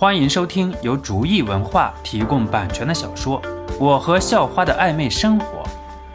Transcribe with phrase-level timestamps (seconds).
[0.00, 3.42] 欢迎收听由竹意文化提供版权的小说
[3.80, 5.64] 《我和校花的暧昧生活》，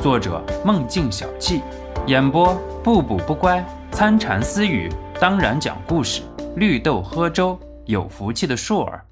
[0.02, 1.62] 作者梦境小憩，
[2.08, 3.62] 演播不补不乖、
[3.92, 6.22] 参禅私语，当然讲故事，
[6.56, 9.04] 绿豆喝粥，有福气的硕儿。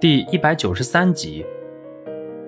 [0.00, 1.44] 第一百九十三集，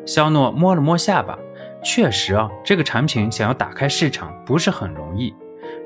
[0.07, 1.39] 肖诺摸了摸下巴，
[1.85, 5.35] 确实啊，这个产品想要打开市场不是很容易。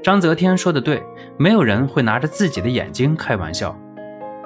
[0.01, 1.03] 张泽天说的对，
[1.37, 3.77] 没有人会拿着自己的眼睛开玩笑。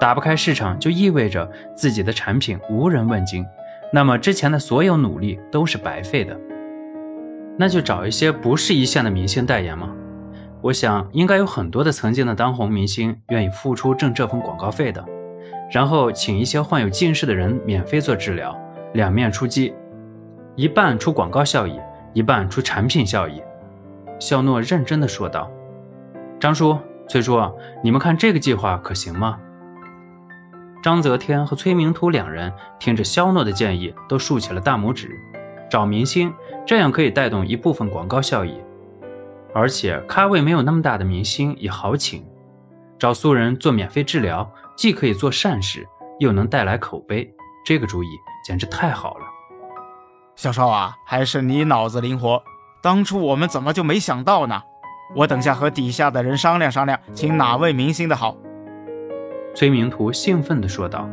[0.01, 3.45] 打不开市场，就意味着自己的产品无人问津，
[3.93, 6.39] 那么之前的所有努力都是白费的。
[7.57, 9.91] 那就找一些不是一线的明星代言嘛。
[10.61, 15.05] 我想应该有很多的曾经的当红明星愿意付出挣这份广告费的。
[15.71, 18.57] 然后请一些患有近视的人免费做治疗，
[18.95, 19.75] 两面出击，
[20.55, 21.79] 一半出广告效益，
[22.13, 23.43] 一半出产品效益。
[24.19, 25.51] 肖诺认真的说道
[26.41, 27.39] ：“张叔、崔叔，
[27.83, 29.39] 你们看这个计划可行吗？”
[30.83, 35.19] 张泽天和崔明图两人听着肖诺的建议，都竖起了大拇指。
[35.71, 36.33] 找明星，
[36.67, 38.59] 这样可以带动一部分广告效益，
[39.53, 42.25] 而且咖位没有那么大的明星也好请。
[42.99, 45.87] 找素人做免费治疗，既可以做善事，
[46.21, 47.29] 又能带来口碑，
[47.67, 48.07] 这个主意
[48.45, 49.27] 简直太好了。
[50.37, 52.43] 小邵啊，还是你脑子灵活，
[52.81, 54.63] 当初我们怎么就没想到呢？
[55.17, 58.37] 我等下和底下的人商量商量，请哪位明星的好。
[59.55, 61.09] 崔明图兴奋地说道：“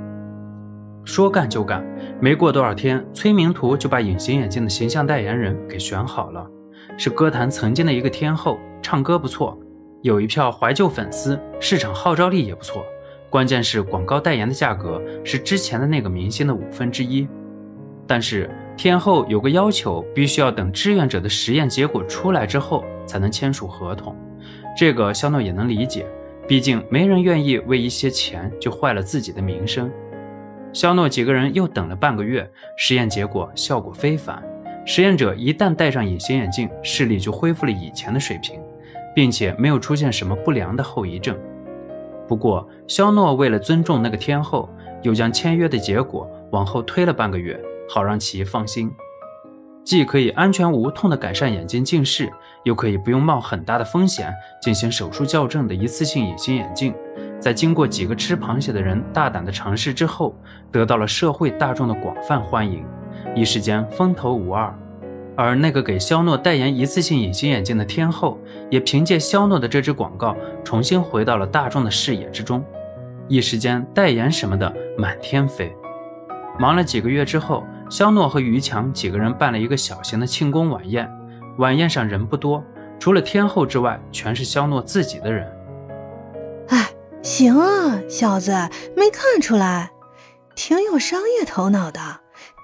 [1.04, 1.84] 说干就干，
[2.20, 6.48] 没过多少天，崔明图就把隐形眼镜的形象代言人给选好了，
[6.96, 9.58] 是歌坛曾经的一个天后，唱歌不错，
[10.04, 12.86] 有一票怀旧粉丝，市场号召力也不错。
[13.32, 17.28] 关键是广告代言的价格是之前的那个明星的五分之一。
[18.08, 18.48] 但是
[18.78, 24.16] 天后有个要求，必须要等志愿者的实验结果出来之后才能签署合同，
[24.78, 26.06] 这个肖诺也能理解。”
[26.48, 29.92] 毕竟没人愿意为一些钱就坏了自己的名声。
[30.72, 34.44] 肖诺几个人又等了半个月，实验结果效果非凡。
[34.86, 38.62] 实验者一旦戴上隐形眼镜，视力就恢复了以前的水平，
[39.16, 41.36] 并且没有出现什么不良的后遗症。
[42.28, 44.70] 不过，肖诺为了尊重那个天后，
[45.02, 48.92] 又将签约的结果往后推了半个月，好让其放心。
[49.86, 52.28] 既可以安全无痛地改善眼睛近视，
[52.64, 56.92] 又可以不用冒很大的风险进行手术校正的一次性隐形眼镜，
[57.40, 60.36] 在经过几个吃螃蟹的人大胆的尝试之后，
[60.72, 62.84] 得到了社会大众的广泛欢迎，
[63.36, 64.76] 一时间风头无二。
[65.38, 68.40] 而那个给肖诺代言一次性隐形眼镜的天后，
[68.72, 72.66] 也凭借肖诺的这支广告重新回到了大众的视野之中，
[73.28, 75.72] 一时间代言什么的满天飞。
[76.58, 77.64] 忙了几个月之后。
[77.90, 81.10] 肖诺和于强几个人办了一个小型的庆功晚宴，
[81.58, 82.64] 晚宴上人不多，
[83.00, 85.48] 除了天后之外，全是肖诺自己的人。
[86.70, 86.90] 哎，
[87.22, 88.52] 行啊，小子，
[88.96, 89.92] 没看出来，
[90.56, 92.00] 挺有商业头脑的。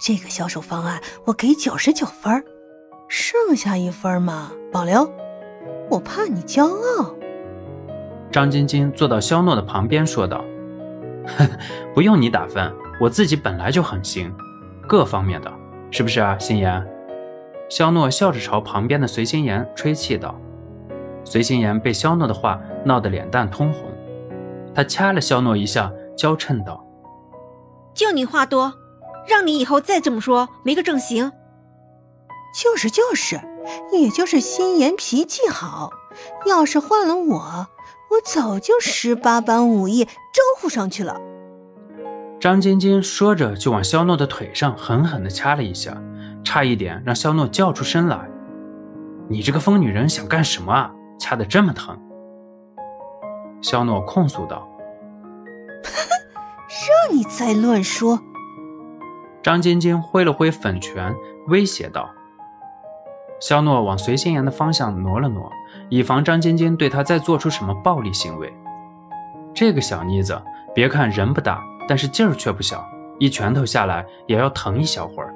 [0.03, 2.43] 这个销售方案我给九十九分，
[3.07, 5.09] 剩下一分嘛保留，
[5.89, 7.15] 我怕你骄傲。
[8.31, 10.43] 张晶晶坐到肖诺的旁边说道
[11.93, 14.33] ：“不用你打分，我自己本来就很行。”
[14.91, 15.49] 各方面的，
[15.89, 16.85] 是不是啊，心妍？
[17.69, 20.35] 肖诺笑着朝旁边的随心妍吹气道。
[21.23, 23.85] 随心妍被肖诺的话闹得脸蛋通红，
[24.75, 26.85] 他掐了肖诺一下，娇嗔道
[27.95, 28.73] ：“就你话多，
[29.25, 31.31] 让你以后再这么说，没个正形。”
[32.53, 33.39] 就是就是，
[33.93, 35.91] 也就是心妍脾气好，
[36.45, 41.21] 要是换了我，我早就十八般武艺招呼上去了。
[42.41, 45.95] 张晶晶说着，就往肖诺的腿上狠狠地掐了一下，
[46.43, 48.19] 差一点让肖诺叫出声来。
[49.29, 50.91] “你这个疯女人想干什么啊？
[51.19, 51.95] 掐得这么疼！”
[53.61, 54.67] 肖诺控诉道。
[56.65, 58.19] “让你再乱说！”
[59.43, 61.13] 张晶晶挥了挥粉拳，
[61.47, 62.09] 威胁道。
[63.39, 65.47] 肖诺往随心妍的方向挪了挪，
[65.89, 68.51] 以防张晶晶对他再做出什么暴力行为。
[69.53, 70.41] 这个小妮子，
[70.73, 71.63] 别看人不大。
[71.91, 72.89] 但是劲儿却不小，
[73.19, 75.35] 一拳头下来也要疼一小会儿。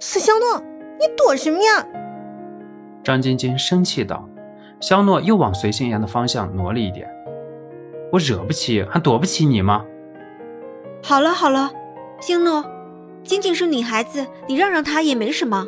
[0.00, 0.58] 死肖诺，
[0.98, 1.86] 你躲什么呀？
[3.02, 4.26] 张晶晶生气道。
[4.80, 7.06] 肖诺又往随心妍的方向挪了一点。
[8.10, 9.84] 我惹不起，还躲不起你吗？
[11.02, 11.70] 好了好了，
[12.20, 12.64] 星诺，
[13.22, 15.66] 晶晶是女孩子，你让让她也没什么。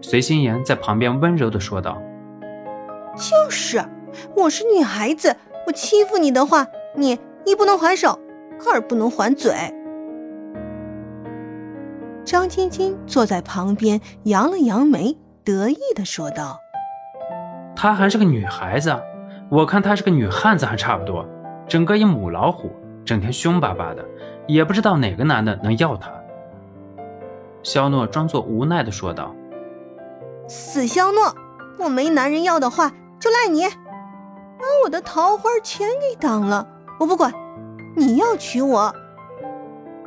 [0.00, 2.00] 随心妍在旁边温柔的说道。
[3.16, 3.84] 就是，
[4.34, 5.36] 我是女孩子，
[5.66, 8.18] 我欺负你的话，你你不能还手。
[8.58, 9.52] 更不能还嘴。
[12.24, 16.58] 张晶晶坐在旁边，扬了扬眉，得意的说道
[17.76, 18.96] ：“她还是个女孩子，
[19.48, 21.24] 我看她是个女汉子还差不多，
[21.68, 22.70] 整个一母老虎，
[23.04, 24.04] 整天凶巴巴的，
[24.48, 26.10] 也不知道哪个男的能要她。
[27.62, 29.34] 肖诺装作无奈的说道
[30.48, 31.32] ：“死肖诺，
[31.78, 36.66] 我没男人要的话，就赖你，把我的桃花钱给挡了。
[36.98, 37.32] 我不管，
[37.96, 38.94] 你要娶我。”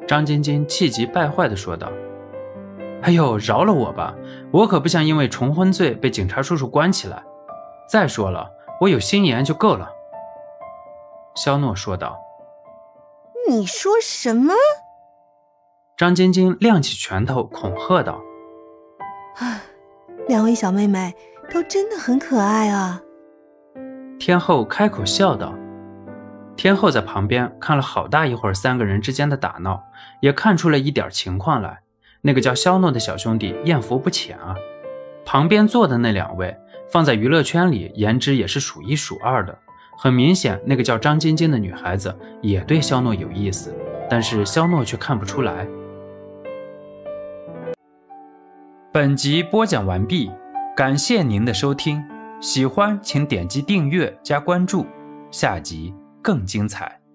[0.07, 1.91] 张晶晶气急败坏的说道
[3.03, 4.15] ：“哎呦，饶了我吧，
[4.51, 7.23] 我可不想因为重婚罪被警察叔叔关起来。
[7.87, 8.49] 再说了，
[8.81, 9.89] 我有心眼就够了。”
[11.35, 12.19] 肖诺说道
[13.47, 14.53] ：“你说什么？”
[15.95, 18.19] 张晶晶亮起拳头，恐吓道
[19.37, 19.61] ：“啊，
[20.27, 21.13] 两位小妹妹
[21.51, 23.01] 都真的很可爱啊！”
[24.19, 25.53] 天后开口笑道。
[26.59, 29.81] 天后在旁边看了好大一会儿三个人之间的打闹，
[30.19, 31.79] 也看出了一点情况来。
[32.19, 34.57] 那个叫肖诺的小兄弟艳福不浅啊。
[35.25, 36.53] 旁边坐的那两位，
[36.91, 39.57] 放在娱乐圈里颜值也是数一数二的。
[39.97, 43.73] 很明显，那个叫张晶晶的女孩子也对肖诺有意思，
[44.09, 45.65] 但是肖诺却看不出来。
[48.91, 50.29] 本集播讲完毕，
[50.75, 52.03] 感谢您的收听，
[52.41, 54.85] 喜欢请点击订阅加关注，
[55.31, 55.95] 下集
[56.29, 57.08] 更精彩。